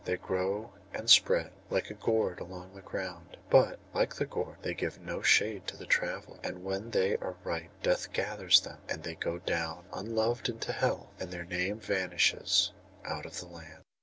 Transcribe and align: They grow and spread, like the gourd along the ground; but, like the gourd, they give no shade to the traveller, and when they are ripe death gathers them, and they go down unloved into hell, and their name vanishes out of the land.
They 0.03 0.17
grow 0.17 0.71
and 0.95 1.07
spread, 1.11 1.51
like 1.69 1.89
the 1.89 1.93
gourd 1.93 2.39
along 2.39 2.73
the 2.73 2.81
ground; 2.81 3.37
but, 3.51 3.77
like 3.93 4.15
the 4.15 4.25
gourd, 4.25 4.55
they 4.63 4.73
give 4.73 4.99
no 4.99 5.21
shade 5.21 5.67
to 5.67 5.77
the 5.77 5.85
traveller, 5.85 6.39
and 6.43 6.63
when 6.63 6.89
they 6.89 7.17
are 7.17 7.35
ripe 7.43 7.69
death 7.83 8.11
gathers 8.11 8.61
them, 8.61 8.79
and 8.89 9.03
they 9.03 9.13
go 9.13 9.37
down 9.37 9.85
unloved 9.93 10.49
into 10.49 10.73
hell, 10.73 11.11
and 11.19 11.29
their 11.29 11.45
name 11.45 11.79
vanishes 11.79 12.71
out 13.05 13.27
of 13.27 13.39
the 13.39 13.45
land. 13.47 13.83